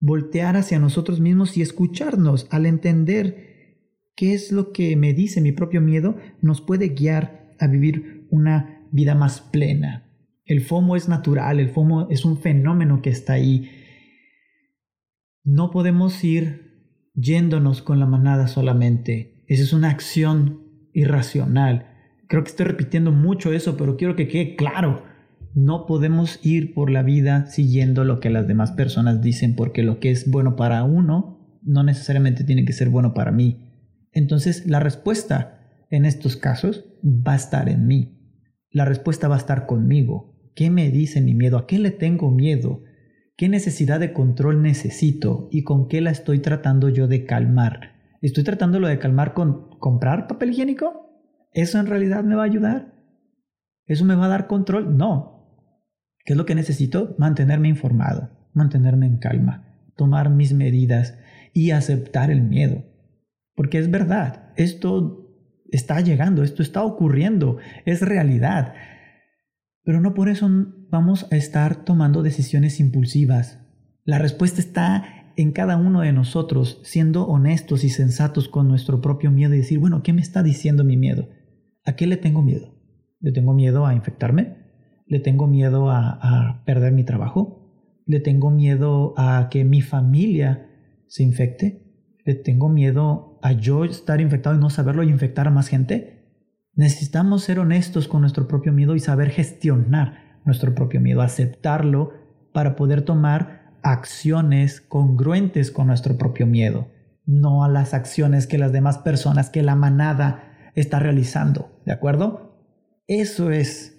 Voltear 0.00 0.56
hacia 0.56 0.78
nosotros 0.78 1.20
mismos 1.20 1.56
y 1.56 1.62
escucharnos 1.62 2.46
al 2.50 2.66
entender 2.66 3.46
qué 4.14 4.34
es 4.34 4.52
lo 4.52 4.72
que 4.72 4.96
me 4.96 5.12
dice 5.14 5.40
mi 5.40 5.52
propio 5.52 5.80
miedo, 5.80 6.16
nos 6.40 6.60
puede 6.60 6.88
guiar 6.88 7.54
a 7.58 7.66
vivir 7.66 8.26
una 8.30 8.86
vida 8.90 9.14
más 9.14 9.40
plena. 9.40 10.10
El 10.44 10.60
FOMO 10.60 10.96
es 10.96 11.08
natural, 11.08 11.60
el 11.60 11.70
FOMO 11.70 12.08
es 12.10 12.24
un 12.24 12.38
fenómeno 12.38 13.02
que 13.02 13.10
está 13.10 13.34
ahí. 13.34 13.70
No 15.42 15.70
podemos 15.70 16.22
ir 16.24 16.66
yéndonos 17.14 17.82
con 17.82 17.98
la 17.98 18.06
manada 18.06 18.46
solamente. 18.46 19.44
Esa 19.48 19.62
es 19.62 19.72
una 19.72 19.90
acción 19.90 20.88
irracional. 20.92 21.92
Creo 22.28 22.42
que 22.42 22.50
estoy 22.50 22.66
repitiendo 22.66 23.12
mucho 23.12 23.52
eso, 23.52 23.76
pero 23.76 23.96
quiero 23.96 24.16
que 24.16 24.28
quede 24.28 24.56
claro. 24.56 25.04
No 25.56 25.86
podemos 25.86 26.38
ir 26.42 26.74
por 26.74 26.90
la 26.90 27.02
vida 27.02 27.46
siguiendo 27.46 28.04
lo 28.04 28.20
que 28.20 28.28
las 28.28 28.46
demás 28.46 28.72
personas 28.72 29.22
dicen 29.22 29.56
porque 29.56 29.82
lo 29.82 30.00
que 30.00 30.10
es 30.10 30.30
bueno 30.30 30.54
para 30.54 30.84
uno 30.84 31.58
no 31.62 31.82
necesariamente 31.82 32.44
tiene 32.44 32.66
que 32.66 32.74
ser 32.74 32.90
bueno 32.90 33.14
para 33.14 33.32
mí. 33.32 33.56
Entonces 34.12 34.66
la 34.66 34.80
respuesta 34.80 35.86
en 35.88 36.04
estos 36.04 36.36
casos 36.36 36.84
va 37.02 37.32
a 37.32 37.36
estar 37.36 37.70
en 37.70 37.86
mí. 37.86 38.36
La 38.70 38.84
respuesta 38.84 39.28
va 39.28 39.36
a 39.36 39.38
estar 39.38 39.64
conmigo. 39.64 40.52
¿Qué 40.54 40.68
me 40.68 40.90
dice 40.90 41.22
mi 41.22 41.32
miedo? 41.32 41.56
¿A 41.56 41.66
qué 41.66 41.78
le 41.78 41.90
tengo 41.90 42.30
miedo? 42.30 42.82
¿Qué 43.34 43.48
necesidad 43.48 43.98
de 43.98 44.12
control 44.12 44.60
necesito? 44.60 45.48
¿Y 45.50 45.62
con 45.62 45.88
qué 45.88 46.02
la 46.02 46.10
estoy 46.10 46.40
tratando 46.40 46.90
yo 46.90 47.08
de 47.08 47.24
calmar? 47.24 47.94
¿Estoy 48.20 48.44
tratándolo 48.44 48.88
de 48.88 48.98
calmar 48.98 49.32
con 49.32 49.70
comprar 49.78 50.26
papel 50.26 50.50
higiénico? 50.50 51.18
¿Eso 51.54 51.80
en 51.80 51.86
realidad 51.86 52.24
me 52.24 52.34
va 52.34 52.42
a 52.42 52.46
ayudar? 52.46 52.92
¿Eso 53.86 54.04
me 54.04 54.16
va 54.16 54.26
a 54.26 54.28
dar 54.28 54.48
control? 54.48 54.98
No, 54.98 55.35
¿Qué 56.26 56.32
es 56.32 56.36
lo 56.36 56.44
que 56.44 56.56
necesito? 56.56 57.14
Mantenerme 57.18 57.68
informado, 57.68 58.30
mantenerme 58.52 59.06
en 59.06 59.18
calma, 59.18 59.64
tomar 59.94 60.28
mis 60.28 60.52
medidas 60.52 61.16
y 61.54 61.70
aceptar 61.70 62.32
el 62.32 62.42
miedo. 62.42 62.84
Porque 63.54 63.78
es 63.78 63.88
verdad, 63.92 64.52
esto 64.56 65.30
está 65.70 66.00
llegando, 66.00 66.42
esto 66.42 66.64
está 66.64 66.82
ocurriendo, 66.82 67.58
es 67.84 68.02
realidad. 68.02 68.74
Pero 69.84 70.00
no 70.00 70.14
por 70.14 70.28
eso 70.28 70.50
vamos 70.90 71.28
a 71.30 71.36
estar 71.36 71.84
tomando 71.84 72.24
decisiones 72.24 72.80
impulsivas. 72.80 73.60
La 74.04 74.18
respuesta 74.18 74.60
está 74.60 75.32
en 75.36 75.52
cada 75.52 75.76
uno 75.76 76.00
de 76.00 76.12
nosotros, 76.12 76.80
siendo 76.82 77.28
honestos 77.28 77.84
y 77.84 77.88
sensatos 77.88 78.48
con 78.48 78.66
nuestro 78.66 79.00
propio 79.00 79.30
miedo 79.30 79.54
y 79.54 79.58
decir, 79.58 79.78
bueno, 79.78 80.02
¿qué 80.02 80.12
me 80.12 80.22
está 80.22 80.42
diciendo 80.42 80.82
mi 80.82 80.96
miedo? 80.96 81.28
¿A 81.84 81.94
qué 81.94 82.08
le 82.08 82.16
tengo 82.16 82.42
miedo? 82.42 82.74
¿Le 83.20 83.30
tengo 83.30 83.54
miedo 83.54 83.86
a 83.86 83.94
infectarme? 83.94 84.65
Le 85.06 85.20
tengo 85.20 85.46
miedo 85.46 85.90
a, 85.90 86.62
perder 86.64 86.92
mi 86.92 87.04
trabajo, 87.04 87.62
le 88.06 88.20
tengo 88.20 88.50
miedo 88.50 89.14
a 89.16 89.48
que 89.50 89.64
mi 89.64 89.80
familia 89.80 90.68
se 91.06 91.22
infecte, 91.22 91.82
le 92.24 92.34
tengo 92.34 92.68
miedo 92.68 93.38
a 93.42 93.52
yo 93.52 93.84
estar 93.84 94.20
infectado 94.20 94.56
y 94.56 94.58
no 94.58 94.70
saberlo 94.70 95.02
y 95.02 95.08
infectar 95.08 95.46
a 95.46 95.52
más 95.52 95.68
gente. 95.68 96.24
Necesitamos 96.74 97.44
ser 97.44 97.60
honestos 97.60 98.08
con 98.08 98.20
nuestro 98.20 98.48
propio 98.48 98.72
miedo 98.72 98.94
y 98.94 99.00
saber 99.00 99.30
gestionar 99.30 100.40
nuestro 100.44 100.74
propio 100.74 101.00
miedo, 101.00 101.22
aceptarlo 101.22 102.12
para 102.52 102.76
poder 102.76 103.02
tomar 103.02 103.76
acciones 103.82 104.80
congruentes 104.80 105.70
con 105.70 105.86
nuestro 105.86 106.18
propio 106.18 106.46
miedo, 106.46 106.88
no 107.24 107.62
a 107.62 107.68
las 107.68 107.94
acciones 107.94 108.46
que 108.46 108.58
las 108.58 108.72
demás 108.72 108.98
personas, 108.98 109.50
que 109.50 109.62
la 109.62 109.76
manada 109.76 110.42
está 110.74 110.98
realizando, 110.98 111.70
¿de 111.84 111.92
acuerdo? 111.92 112.58
Eso 113.06 113.50
es 113.52 113.95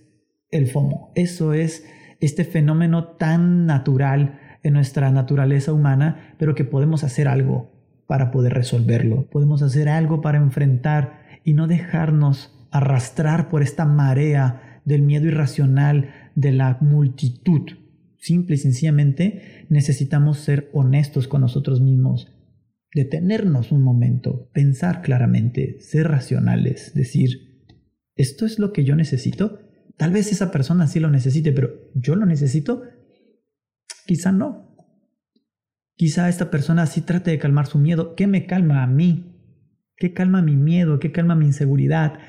el 0.52 0.68
FOMO. 0.68 1.12
Eso 1.16 1.54
es 1.54 1.86
este 2.20 2.44
fenómeno 2.44 3.16
tan 3.18 3.66
natural 3.66 4.40
en 4.64 4.74
nuestra 4.74 5.12
naturaleza 5.12 5.74
humana, 5.74 6.36
pero 6.38 6.56
que 6.56 6.66
podemos 6.66 7.04
hacer 7.04 7.28
algo 7.28 7.72
para 8.08 8.32
poder 8.32 8.54
resolverlo. 8.54 9.30
Podemos 9.30 9.62
hacer 9.62 9.90
algo 9.90 10.22
para 10.22 10.38
enfrentar 10.38 11.26
y 11.44 11.54
no 11.54 11.68
dejarnos 11.68 12.54
arrastrar 12.72 13.50
por 13.50 13.62
esta 13.62 13.86
marea 13.86 14.82
del 14.86 15.02
miedo 15.02 15.28
irracional 15.28 16.10
de 16.36 16.52
la 16.52 16.78
multitud, 16.82 17.64
Simple 18.28 18.56
y 18.56 18.58
sencillamente 18.58 19.66
necesitamos 19.70 20.40
ser 20.40 20.70
honestos 20.74 21.28
con 21.28 21.42
nosotros 21.42 21.82
mismos, 21.82 22.34
detenernos 22.94 23.72
un 23.72 23.84
momento, 23.84 24.50
pensar 24.54 25.02
claramente, 25.02 25.80
ser 25.80 26.08
racionales, 26.08 26.94
decir, 26.94 27.64
¿esto 28.16 28.46
es 28.46 28.60
lo 28.60 28.74
que 28.74 28.84
yo 28.84 28.96
necesito? 28.96 29.60
Tal 29.98 30.12
vez 30.12 30.32
esa 30.32 30.52
persona 30.52 30.88
sí 30.88 31.00
lo 31.00 31.10
necesite, 31.10 31.52
pero 31.52 31.72
¿yo 31.96 32.16
lo 32.16 32.26
necesito? 32.26 32.84
Quizá 34.06 34.32
no. 34.32 34.76
Quizá 35.96 36.30
esta 36.30 36.52
persona 36.52 36.86
sí 36.86 37.02
trate 37.02 37.32
de 37.32 37.40
calmar 37.40 37.66
su 37.66 37.80
miedo. 37.80 38.16
¿Qué 38.16 38.28
me 38.28 38.46
calma 38.46 38.84
a 38.84 38.88
mí? 38.88 39.34
¿Qué 39.98 40.14
calma 40.14 40.44
mi 40.44 40.56
miedo? 40.56 41.00
¿Qué 41.00 41.12
calma 41.12 41.36
mi 41.36 41.48
inseguridad? 41.48 42.20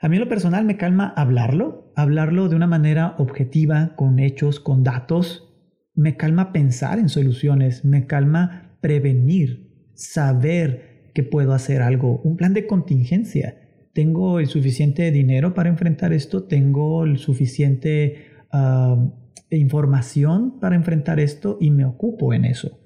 A 0.00 0.08
mí 0.08 0.16
en 0.16 0.22
lo 0.22 0.28
personal 0.28 0.64
me 0.64 0.76
calma 0.76 1.14
hablarlo, 1.16 1.92
hablarlo 1.94 2.48
de 2.48 2.56
una 2.56 2.66
manera 2.66 3.14
objetiva, 3.18 3.94
con 3.94 4.18
hechos, 4.18 4.58
con 4.58 4.82
datos. 4.82 5.48
Me 5.94 6.16
calma 6.16 6.52
pensar 6.52 6.98
en 6.98 7.08
soluciones, 7.08 7.84
me 7.84 8.08
calma 8.08 8.76
prevenir, 8.80 9.92
saber 9.94 11.12
que 11.14 11.22
puedo 11.22 11.52
hacer 11.52 11.82
algo, 11.82 12.20
un 12.22 12.36
plan 12.36 12.52
de 12.52 12.66
contingencia. 12.66 13.61
Tengo 13.92 14.40
el 14.40 14.46
suficiente 14.46 15.10
dinero 15.10 15.54
para 15.54 15.68
enfrentar 15.68 16.12
esto, 16.12 16.44
tengo 16.44 17.04
el 17.04 17.18
suficiente 17.18 18.26
ah, 18.50 18.96
información 19.50 20.58
para 20.60 20.76
enfrentar 20.76 21.20
esto 21.20 21.58
y 21.60 21.70
me 21.70 21.84
ocupo 21.84 22.32
en 22.32 22.44
eso. 22.44 22.78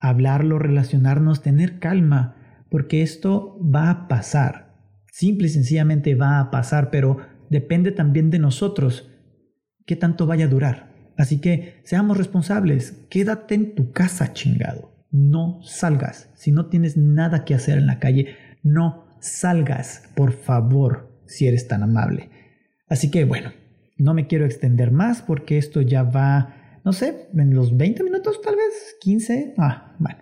Hablarlo, 0.00 0.58
relacionarnos, 0.58 1.42
tener 1.42 1.78
calma, 1.78 2.64
porque 2.70 3.02
esto 3.02 3.58
va 3.62 3.90
a 3.90 4.08
pasar 4.08 4.72
Simple 5.12 5.46
y 5.48 5.50
sencillamente 5.50 6.14
va 6.14 6.40
a 6.40 6.50
pasar, 6.50 6.90
pero 6.90 7.18
depende 7.50 7.92
también 7.92 8.30
de 8.30 8.38
nosotros 8.38 9.10
qué 9.84 9.94
tanto 9.94 10.26
vaya 10.26 10.46
a 10.46 10.48
durar. 10.48 10.90
Así 11.18 11.38
que 11.38 11.82
seamos 11.84 12.16
responsables, 12.16 12.92
quédate 13.10 13.54
en 13.54 13.74
tu 13.74 13.92
casa 13.92 14.32
chingado, 14.32 15.04
no 15.10 15.60
salgas. 15.62 16.30
Si 16.34 16.50
no 16.50 16.70
tienes 16.70 16.96
nada 16.96 17.44
que 17.44 17.54
hacer 17.54 17.76
en 17.76 17.86
la 17.86 17.98
calle, 17.98 18.36
no 18.62 19.04
salgas, 19.22 20.02
por 20.14 20.32
favor, 20.32 21.10
si 21.26 21.46
eres 21.46 21.68
tan 21.68 21.82
amable. 21.82 22.28
Así 22.88 23.10
que 23.10 23.24
bueno, 23.24 23.52
no 23.96 24.14
me 24.14 24.26
quiero 24.26 24.44
extender 24.44 24.90
más 24.90 25.22
porque 25.22 25.56
esto 25.56 25.80
ya 25.80 26.02
va, 26.02 26.80
no 26.84 26.92
sé, 26.92 27.28
en 27.34 27.54
los 27.54 27.76
20 27.76 28.02
minutos 28.02 28.40
tal 28.42 28.56
vez, 28.56 28.96
15. 29.00 29.54
Ah, 29.56 29.94
bueno. 29.98 30.18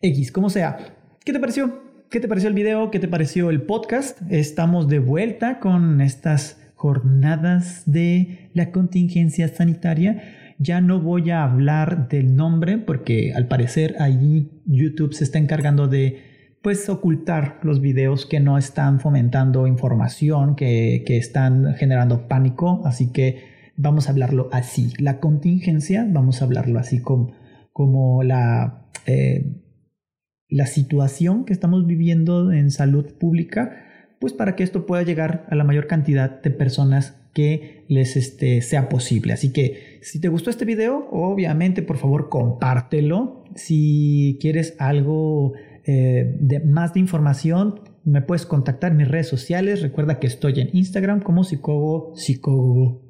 X, 0.00 0.32
como 0.32 0.50
sea. 0.50 0.96
¿Qué 1.24 1.32
te 1.32 1.40
pareció? 1.40 1.82
¿Qué 2.10 2.20
te 2.20 2.28
pareció 2.28 2.48
el 2.48 2.54
video? 2.54 2.90
¿Qué 2.90 2.98
te 2.98 3.08
pareció 3.08 3.50
el 3.50 3.62
podcast? 3.62 4.20
Estamos 4.30 4.88
de 4.88 4.98
vuelta 4.98 5.60
con 5.60 6.00
estas 6.00 6.60
jornadas 6.74 7.82
de 7.86 8.50
la 8.54 8.70
contingencia 8.70 9.48
sanitaria. 9.48 10.54
Ya 10.58 10.80
no 10.80 11.00
voy 11.00 11.30
a 11.30 11.44
hablar 11.44 12.08
del 12.08 12.34
nombre 12.34 12.78
porque 12.78 13.32
al 13.34 13.46
parecer 13.46 13.96
ahí 14.00 14.50
YouTube 14.66 15.14
se 15.14 15.24
está 15.24 15.38
encargando 15.38 15.86
de 15.86 16.27
pues 16.62 16.88
ocultar 16.88 17.60
los 17.62 17.80
videos 17.80 18.26
que 18.26 18.40
no 18.40 18.58
están 18.58 19.00
fomentando 19.00 19.66
información, 19.66 20.56
que, 20.56 21.04
están 21.06 21.74
generando 21.74 22.28
pánico. 22.28 22.82
Así 22.84 23.12
que 23.12 23.72
vamos 23.76 24.08
a 24.08 24.10
hablarlo 24.10 24.48
así. 24.52 24.92
La 24.98 25.20
contingencia, 25.20 26.06
vamos 26.08 26.42
a 26.42 26.44
hablarlo 26.44 26.78
así 26.78 27.00
como, 27.00 27.32
como 27.72 28.22
la... 28.22 28.86
Eh, 29.06 29.64
la 30.50 30.66
situación 30.66 31.44
que 31.44 31.52
estamos 31.52 31.86
viviendo 31.86 32.52
en 32.52 32.70
salud 32.70 33.12
pública, 33.18 33.84
pues 34.18 34.32
para 34.32 34.56
que 34.56 34.64
esto 34.64 34.86
pueda 34.86 35.02
llegar 35.02 35.46
a 35.50 35.54
la 35.54 35.64
mayor 35.64 35.86
cantidad 35.86 36.40
de 36.40 36.50
personas 36.50 37.20
que 37.34 37.84
les 37.88 38.16
este, 38.16 38.62
sea 38.62 38.88
posible. 38.88 39.32
Así 39.32 39.52
que 39.52 40.00
si 40.02 40.20
te 40.20 40.28
gustó 40.28 40.50
este 40.50 40.64
video, 40.64 41.08
obviamente 41.10 41.82
por 41.82 41.98
favor 41.98 42.28
compártelo. 42.28 43.44
Si 43.54 44.38
quieres 44.40 44.74
algo 44.78 45.52
eh, 45.90 46.36
de 46.38 46.60
más 46.60 46.92
de 46.92 47.00
información, 47.00 47.80
me 48.04 48.20
puedes 48.20 48.44
contactar 48.44 48.90
en 48.92 48.98
mis 48.98 49.08
redes 49.08 49.26
sociales. 49.26 49.80
Recuerda 49.80 50.20
que 50.20 50.26
estoy 50.26 50.60
en 50.60 50.68
Instagram 50.74 51.22
como 51.22 51.44
psicólogo, 51.44 52.12
psicólogo, 52.14 53.06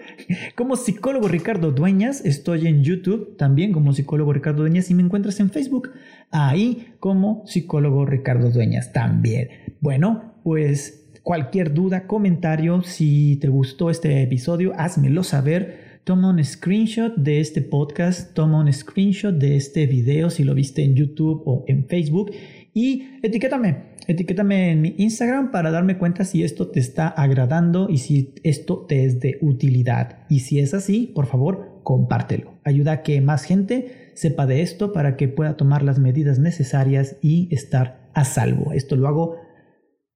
como 0.54 0.76
psicólogo 0.76 1.26
Ricardo 1.26 1.72
Dueñas. 1.72 2.24
Estoy 2.24 2.68
en 2.68 2.84
YouTube 2.84 3.36
también 3.36 3.72
como 3.72 3.92
psicólogo 3.92 4.32
Ricardo 4.32 4.60
Dueñas 4.60 4.92
y 4.92 4.94
me 4.94 5.02
encuentras 5.02 5.40
en 5.40 5.50
Facebook 5.50 5.90
ahí 6.30 6.94
como 7.00 7.42
psicólogo 7.46 8.06
Ricardo 8.06 8.50
Dueñas 8.50 8.92
también. 8.92 9.48
Bueno, 9.80 10.34
pues 10.44 11.10
cualquier 11.24 11.74
duda, 11.74 12.06
comentario, 12.06 12.82
si 12.82 13.38
te 13.40 13.48
gustó 13.48 13.90
este 13.90 14.22
episodio, 14.22 14.72
házmelo 14.76 15.24
saber. 15.24 15.89
Toma 16.04 16.30
un 16.30 16.42
screenshot 16.42 17.14
de 17.14 17.40
este 17.40 17.60
podcast, 17.60 18.32
toma 18.32 18.60
un 18.60 18.72
screenshot 18.72 19.34
de 19.34 19.56
este 19.56 19.86
video 19.86 20.30
si 20.30 20.44
lo 20.44 20.54
viste 20.54 20.82
en 20.82 20.94
YouTube 20.94 21.42
o 21.44 21.64
en 21.68 21.86
Facebook 21.86 22.30
y 22.72 23.18
etiquétame, 23.22 23.96
etiquétame 24.06 24.70
en 24.70 24.80
mi 24.80 24.94
Instagram 24.96 25.50
para 25.50 25.70
darme 25.70 25.98
cuenta 25.98 26.24
si 26.24 26.42
esto 26.42 26.68
te 26.68 26.80
está 26.80 27.08
agradando 27.08 27.88
y 27.90 27.98
si 27.98 28.34
esto 28.44 28.86
te 28.86 29.04
es 29.04 29.20
de 29.20 29.38
utilidad. 29.42 30.24
Y 30.30 30.40
si 30.40 30.58
es 30.58 30.72
así, 30.72 31.12
por 31.14 31.26
favor, 31.26 31.80
compártelo. 31.82 32.54
Ayuda 32.64 32.92
a 32.92 33.02
que 33.02 33.20
más 33.20 33.44
gente 33.44 34.12
sepa 34.14 34.46
de 34.46 34.62
esto 34.62 34.94
para 34.94 35.16
que 35.16 35.28
pueda 35.28 35.58
tomar 35.58 35.82
las 35.82 35.98
medidas 35.98 36.38
necesarias 36.38 37.16
y 37.20 37.54
estar 37.54 38.08
a 38.14 38.24
salvo. 38.24 38.72
Esto 38.72 38.96
lo 38.96 39.06
hago 39.06 39.36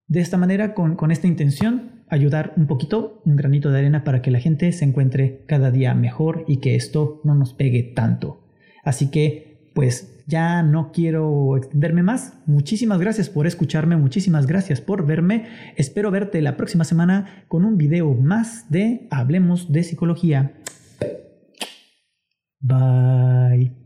de 0.06 0.20
esta 0.20 0.38
manera, 0.38 0.74
con, 0.74 0.96
con 0.96 1.10
esta 1.10 1.26
intención, 1.26 1.93
ayudar 2.08 2.52
un 2.56 2.66
poquito, 2.66 3.22
un 3.24 3.36
granito 3.36 3.70
de 3.70 3.78
arena 3.78 4.04
para 4.04 4.22
que 4.22 4.30
la 4.30 4.40
gente 4.40 4.70
se 4.72 4.84
encuentre 4.84 5.42
cada 5.46 5.70
día 5.70 5.94
mejor 5.94 6.44
y 6.46 6.58
que 6.58 6.74
esto 6.76 7.20
no 7.24 7.34
nos 7.34 7.54
pegue 7.54 7.82
tanto. 7.82 8.40
Así 8.82 9.10
que, 9.10 9.70
pues 9.74 10.22
ya 10.26 10.62
no 10.62 10.92
quiero 10.92 11.56
extenderme 11.56 12.02
más. 12.02 12.34
Muchísimas 12.46 13.00
gracias 13.00 13.28
por 13.28 13.46
escucharme, 13.46 13.96
muchísimas 13.96 14.46
gracias 14.46 14.80
por 14.80 15.06
verme. 15.06 15.46
Espero 15.76 16.10
verte 16.10 16.40
la 16.42 16.56
próxima 16.56 16.84
semana 16.84 17.44
con 17.48 17.64
un 17.64 17.76
video 17.76 18.14
más 18.14 18.70
de 18.70 19.06
Hablemos 19.10 19.72
de 19.72 19.82
Psicología. 19.82 20.54
Bye. 22.60 23.83